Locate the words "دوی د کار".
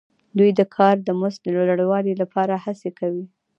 0.37-0.95